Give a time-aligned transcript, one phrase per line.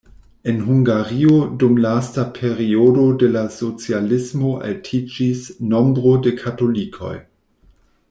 [0.51, 7.17] En Hungario dum lasta periodo de la socialismo altiĝis nombro de katolikoj.